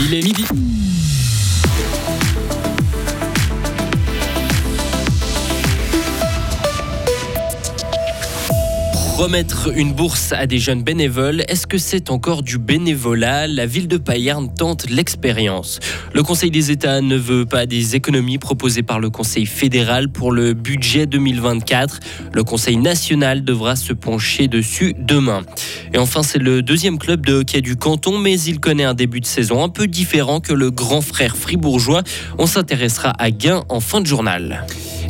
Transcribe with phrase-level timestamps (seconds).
[0.00, 0.44] Il est midi.
[9.18, 13.48] Remettre une bourse à des jeunes bénévoles, est-ce que c'est encore du bénévolat?
[13.48, 15.80] La ville de Payerne tente l'expérience.
[16.14, 20.30] Le Conseil des États ne veut pas des économies proposées par le Conseil fédéral pour
[20.30, 21.98] le budget 2024.
[22.32, 25.42] Le Conseil national devra se pencher dessus demain.
[25.92, 29.18] Et enfin, c'est le deuxième club de hockey du canton, mais il connaît un début
[29.18, 32.04] de saison un peu différent que le grand frère fribourgeois.
[32.38, 34.64] On s'intéressera à Gain en fin de journal.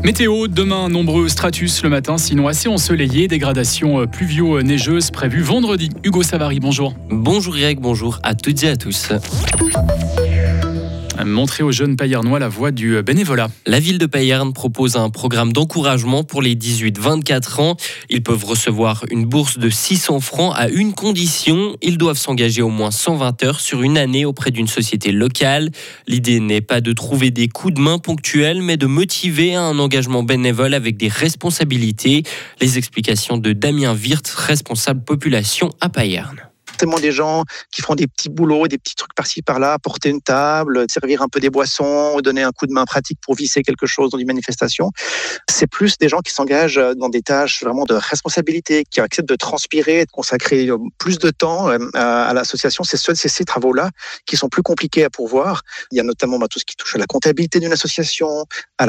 [0.05, 3.29] Météo, demain, nombreux stratus le matin, sinon assez ensoleillé.
[3.29, 5.91] Dégradation euh, pluvio-neigeuse prévue vendredi.
[6.05, 6.95] Hugo Savary, bonjour.
[7.11, 9.12] Bonjour Greg, bonjour à toutes et à tous
[11.24, 13.48] montrer aux jeunes Payernois la voie du bénévolat.
[13.66, 17.76] La ville de Payerne propose un programme d'encouragement pour les 18-24 ans.
[18.10, 21.76] Ils peuvent recevoir une bourse de 600 francs à une condition.
[21.82, 25.70] Ils doivent s'engager au moins 120 heures sur une année auprès d'une société locale.
[26.06, 30.23] L'idée n'est pas de trouver des coups de main ponctuels, mais de motiver un engagement
[30.23, 32.23] bénévole avec des responsabilités.
[32.60, 36.48] Les explications de Damien Wirth, responsable population à Payerne
[37.01, 40.87] des gens qui font des petits boulots, des petits trucs par-ci par-là, porter une table,
[40.90, 44.10] servir un peu des boissons, donner un coup de main pratique pour visser quelque chose
[44.10, 44.90] dans une manifestation.
[45.49, 49.37] C'est plus des gens qui s'engagent dans des tâches vraiment de responsabilité, qui acceptent de
[49.37, 50.68] transpirer, de consacrer
[50.99, 52.84] plus de temps euh, à l'association.
[52.84, 53.90] C'est ces travaux-là
[54.26, 55.62] qui sont plus compliqués à pourvoir.
[55.90, 58.45] Il y a notamment bah, tout ce qui touche à la comptabilité d'une association,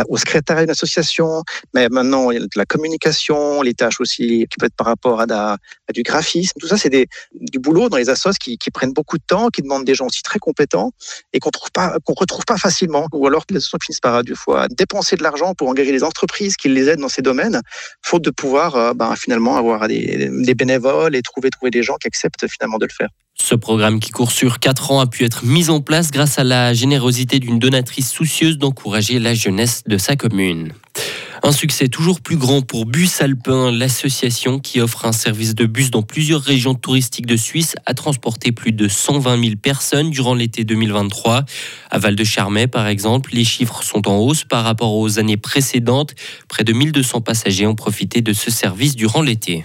[0.10, 4.46] au secrétariat d'une association, mais maintenant il y a de la communication, les tâches aussi
[4.50, 5.58] qui peuvent être par rapport à, à
[5.94, 6.60] du graphisme.
[6.60, 9.86] Tout ça, c'est du boulot dans les assos qui, prennent beaucoup de temps, qui demandent
[9.86, 10.92] des gens aussi très compétents
[11.34, 13.08] et qu'on trouve pas, qu'on retrouve pas facilement.
[13.14, 16.04] Ou alors que les associations finissent par du fois dépenser de l'argent pour engager des
[16.04, 17.62] entreprises qui les aident dans ces domaines,
[18.02, 21.96] faute de pouvoir euh, ben, finalement avoir des, des bénévoles et trouver trouver des gens
[21.96, 23.10] qui acceptent finalement de le faire.
[23.42, 26.44] Ce programme qui court sur 4 ans a pu être mis en place grâce à
[26.44, 30.74] la générosité d'une donatrice soucieuse d'encourager la jeunesse de sa commune.
[31.42, 35.90] Un succès toujours plus grand pour Bus Alpin, l'association qui offre un service de bus
[35.90, 40.66] dans plusieurs régions touristiques de Suisse, a transporté plus de 120 000 personnes durant l'été
[40.66, 41.46] 2023.
[41.92, 45.38] À Val de Charmey, par exemple, les chiffres sont en hausse par rapport aux années
[45.38, 46.14] précédentes.
[46.50, 49.64] Près de 1200 passagers ont profité de ce service durant l'été.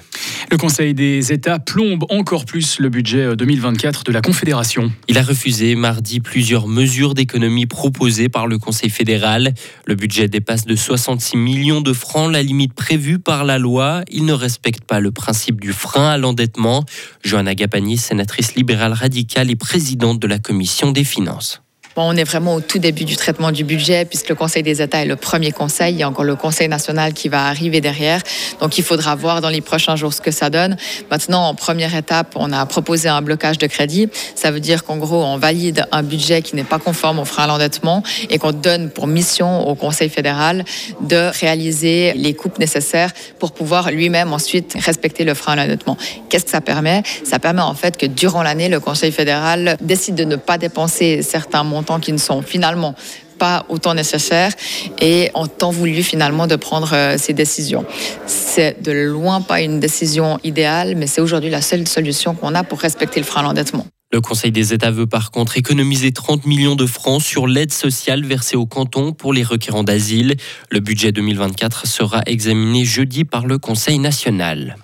[0.55, 4.93] Le Conseil des États plombe encore plus le budget 2024 de la Confédération.
[5.09, 9.53] Il a refusé mardi plusieurs mesures d'économie proposées par le Conseil fédéral.
[9.85, 14.03] Le budget dépasse de 66 millions de francs la limite prévue par la loi.
[14.09, 16.85] Il ne respecte pas le principe du frein à l'endettement.
[17.25, 21.64] Johanna Gapani, sénatrice libérale radicale et présidente de la commission des finances
[22.03, 25.03] on est vraiment au tout début du traitement du budget, puisque le Conseil des États
[25.03, 25.95] est le premier conseil.
[25.95, 28.21] Il y a encore le Conseil national qui va arriver derrière.
[28.61, 30.77] Donc, il faudra voir dans les prochains jours ce que ça donne.
[31.11, 34.09] Maintenant, en première étape, on a proposé un blocage de crédit.
[34.35, 37.45] Ça veut dire qu'en gros, on valide un budget qui n'est pas conforme au frein
[37.45, 40.65] à l'endettement et qu'on donne pour mission au Conseil fédéral
[41.01, 45.97] de réaliser les coupes nécessaires pour pouvoir lui-même ensuite respecter le frein à l'endettement.
[46.29, 47.03] Qu'est-ce que ça permet?
[47.25, 51.23] Ça permet en fait que durant l'année, le Conseil fédéral décide de ne pas dépenser
[51.23, 52.95] certains montants qui ne sont finalement
[53.39, 54.53] pas autant nécessaires
[55.01, 57.85] et ont tant voulu finalement de prendre euh, ces décisions.
[58.27, 62.65] C'est de loin pas une décision idéale, mais c'est aujourd'hui la seule solution qu'on a
[62.65, 63.87] pour respecter le frein à l'endettement.
[64.13, 68.25] Le Conseil des États veut par contre économiser 30 millions de francs sur l'aide sociale
[68.25, 70.37] versée au canton pour les requérants d'asile.
[70.71, 74.77] Le budget 2024 sera examiné jeudi par le Conseil national.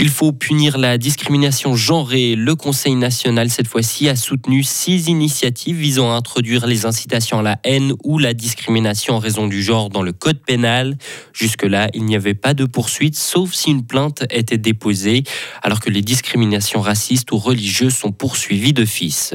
[0.00, 2.36] Il faut punir la discrimination genrée.
[2.36, 7.42] Le Conseil national, cette fois-ci, a soutenu six initiatives visant à introduire les incitations à
[7.42, 10.96] la haine ou la discrimination en raison du genre dans le code pénal.
[11.32, 15.24] Jusque-là, il n'y avait pas de poursuite, sauf si une plainte était déposée,
[15.64, 19.34] alors que les discriminations racistes ou religieuses sont poursuivies d'office.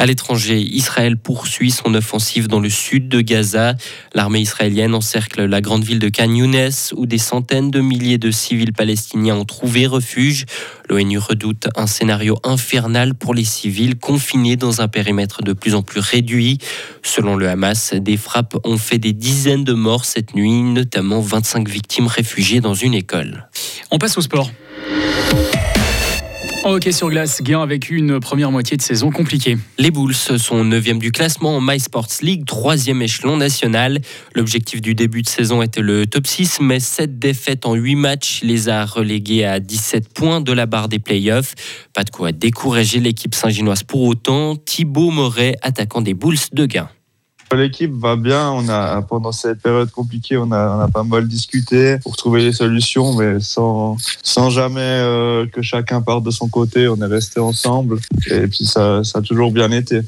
[0.00, 3.74] À l'étranger, Israël poursuit son offensive dans le sud de Gaza.
[4.14, 8.30] L'armée israélienne encercle la grande ville de Khan Younes où des centaines de milliers de
[8.30, 10.46] civils palestiniens ont trouvé refuge.
[10.88, 15.82] L'ONU redoute un scénario infernal pour les civils confinés dans un périmètre de plus en
[15.82, 16.58] plus réduit.
[17.02, 21.68] Selon le Hamas, des frappes ont fait des dizaines de morts cette nuit, notamment 25
[21.68, 23.48] victimes réfugiées dans une école.
[23.90, 24.48] On passe au sport.
[26.68, 29.56] En hockey sur glace, gain avec une première moitié de saison compliquée.
[29.78, 34.00] Les Bulls sont 9e du classement en My Sports League, 3e échelon national.
[34.34, 38.40] L'objectif du début de saison était le top 6, mais 7 défaites en 8 matchs
[38.42, 41.54] les a relégués à 17 points de la barre des playoffs.
[41.94, 44.54] Pas de quoi décourager l'équipe saint-ginoise pour autant.
[44.54, 46.90] Thibaut Moret, attaquant des Bulls de gain
[47.54, 48.50] L'équipe va bien.
[48.50, 52.42] On a pendant cette période compliquée, on a, on a pas mal discuté pour trouver
[52.42, 56.88] des solutions, mais sans sans jamais euh, que chacun parte de son côté.
[56.88, 57.98] On est resté ensemble
[58.30, 60.00] et puis ça, ça a toujours bien été.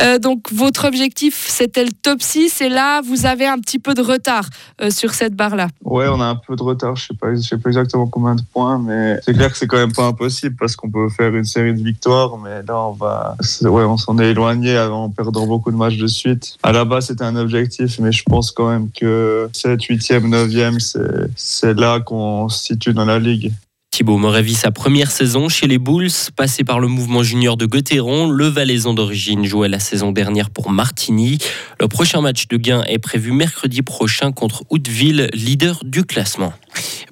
[0.00, 3.94] Euh, donc votre objectif c'était le top 6 et là vous avez un petit peu
[3.94, 4.48] de retard
[4.80, 5.68] euh, sur cette barre là.
[5.84, 6.96] Ouais, on a un peu de retard.
[6.96, 9.66] Je sais pas, je sais pas exactement combien de points, mais c'est clair que c'est
[9.66, 12.92] quand même pas impossible parce qu'on peut faire une série de victoires, mais là on
[12.92, 16.56] va, ouais, on s'en est éloigné en perdant beaucoup de matchs de suite.
[16.62, 21.28] À la base c'était un objectif, mais je pense quand même que 7, 8e, 9e,
[21.36, 23.52] c'est là qu'on se situe dans la ligue.
[23.96, 28.28] Thibaut Morevi, sa première saison chez les Bulls, passé par le mouvement junior de Gauthieron,
[28.28, 31.38] le Valaisan d'origine jouait la saison dernière pour Martigny.
[31.80, 36.52] Le prochain match de gain est prévu mercredi prochain contre Hauteville, leader du classement.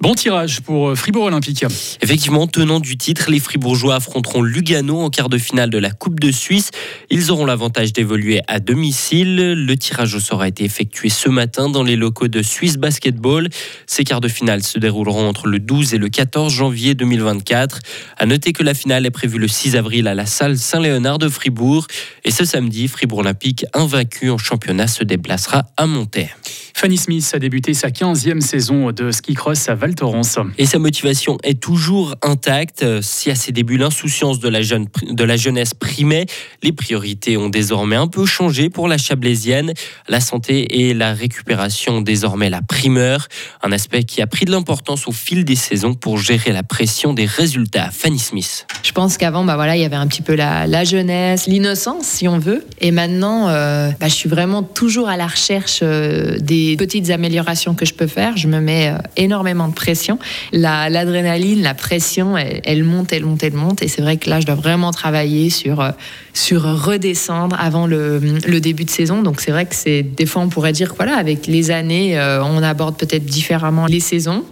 [0.01, 1.65] Bon tirage pour euh, Fribourg Olympique.
[2.01, 6.19] Effectivement, tenant du titre, les Fribourgeois affronteront Lugano en quart de finale de la Coupe
[6.19, 6.71] de Suisse.
[7.09, 9.53] Ils auront l'avantage d'évoluer à domicile.
[9.53, 13.49] Le tirage au sort a été effectué ce matin dans les locaux de Suisse Basketball.
[13.87, 17.79] Ces quarts de finale se dérouleront entre le 12 et le 14 janvier 2024.
[18.17, 21.29] À noter que la finale est prévue le 6 avril à la salle Saint-Léonard de
[21.29, 21.87] Fribourg.
[22.23, 26.29] Et ce samedi, Fribourg Olympique, invaincu en championnat, se déplacera à Monterrey.
[26.77, 30.39] Fanny Smith a débuté sa 15e saison de ski cross à Val Thorens.
[30.57, 32.85] Et sa motivation est toujours intacte.
[33.01, 36.25] Si à ses débuts l'insouciance de la, jeune, de la jeunesse primait,
[36.63, 39.71] les priorités ont désormais un peu changé pour la chablaisienne.
[40.09, 43.29] La santé et la récupération ont désormais la primeur,
[43.63, 47.13] un aspect qui a pris de l'importance au fil des saisons pour gérer la pression
[47.13, 47.89] des résultats.
[47.89, 48.67] Fanny Smith.
[48.83, 52.05] Je pense qu'avant, bah voilà, il y avait un petit peu la, la jeunesse, l'innocence,
[52.05, 52.65] si on veut.
[52.81, 57.75] Et maintenant, euh, bah, je suis vraiment toujours à la recherche euh, des petites améliorations
[57.75, 58.37] que je peux faire.
[58.37, 60.19] Je me mets euh, énormément de pression.
[60.51, 63.81] L'adrénaline, la, pression, elle, monte, elle monte, elle monte.
[63.81, 65.91] Et c'est vrai que là, je dois vraiment travailler sur, euh,
[66.33, 69.21] sur redescendre avant le, le début de saison.
[69.21, 72.17] Donc c'est vrai que c'est des fois, on pourrait dire que voilà, avec les années,
[72.17, 74.43] euh, on aborde peut-être différemment les saisons.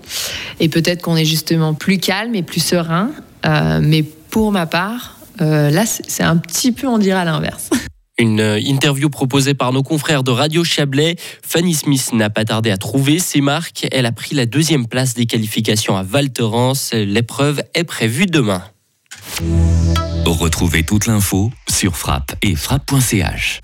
[0.59, 3.11] Et peut-être qu'on est justement plus calme et plus serein.
[3.81, 7.69] mais pour ma part, là, c'est un petit peu, on dirait, à l'inverse.
[8.19, 11.15] Une euh, interview proposée par nos confrères de Radio Chablais.
[11.41, 13.87] Fanny Smith n'a pas tardé à trouver ses marques.
[13.91, 16.91] Elle a pris la deuxième place des qualifications à Val Thorens.
[16.93, 18.63] L'épreuve est prévue demain.
[20.25, 23.61] Retrouvez toute l'info sur frappe et frappe.ch.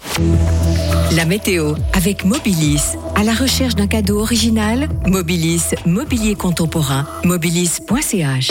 [1.11, 2.95] La météo avec Mobilis.
[3.15, 8.49] À la recherche d'un cadeau original, Mobilis, mobilier contemporain, mobilis.ch.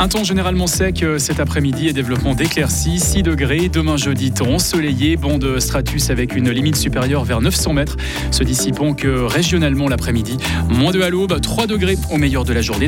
[0.00, 3.68] Un temps généralement sec euh, cet après-midi et développement d'éclaircies, 6 degrés.
[3.68, 7.98] Demain jeudi, temps ensoleillé, de stratus avec une limite supérieure vers 900 mètres,
[8.30, 10.38] se dissipant que régionalement l'après-midi.
[10.70, 12.78] Moins de halo, 3 degrés au meilleur de la journée.